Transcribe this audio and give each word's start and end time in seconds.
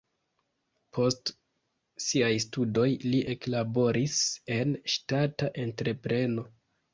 Post 0.97 1.31
siaj 2.05 2.29
studoj 2.45 2.87
li 3.09 3.19
eklaboris 3.35 4.17
en 4.57 4.75
ŝtata 4.95 5.53
entrepreno. 5.67 6.49